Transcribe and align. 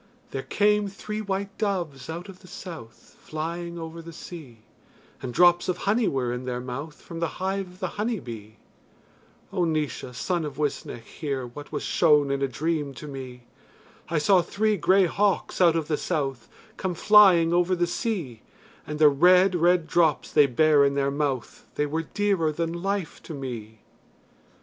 There 0.31 0.41
came 0.41 0.87
three 0.87 1.21
white 1.21 1.55
doves 1.59 2.09
out 2.09 2.27
of 2.27 2.39
the 2.39 2.47
South 2.47 3.17
Flying 3.19 3.77
over 3.77 4.01
the 4.01 4.11
sea, 4.11 4.63
And 5.21 5.31
drops 5.31 5.69
of 5.69 5.77
honey 5.77 6.07
were 6.07 6.33
in 6.33 6.45
their 6.45 6.59
mouth 6.59 6.99
From 6.99 7.19
the 7.19 7.27
hive 7.37 7.67
of 7.67 7.79
the 7.81 7.87
honey 8.01 8.19
bee. 8.19 8.55
O 9.53 9.63
Naois, 9.63 10.11
son 10.15 10.43
of 10.43 10.57
Uisnech, 10.57 11.03
hear, 11.05 11.45
What 11.45 11.71
was 11.71 11.83
shown 11.83 12.31
in 12.31 12.41
a 12.41 12.47
dream 12.47 12.95
to 12.95 13.07
me. 13.07 13.43
I 14.09 14.17
saw 14.17 14.41
three 14.41 14.75
grey 14.75 15.05
hawks 15.05 15.61
out 15.61 15.75
of 15.75 15.87
the 15.87 15.97
south 15.97 16.49
Come 16.77 16.95
flying 16.95 17.53
over 17.53 17.75
the 17.75 17.85
sea, 17.85 18.41
And 18.87 18.97
the 18.97 19.07
red 19.07 19.53
red 19.53 19.85
drops 19.85 20.31
they 20.31 20.47
bare 20.47 20.83
in 20.83 20.95
their 20.95 21.11
mouth 21.11 21.67
They 21.75 21.85
were 21.85 22.01
dearer 22.15 22.51
than 22.51 22.73
life 22.73 23.21
to 23.21 23.35
me. 23.35 23.81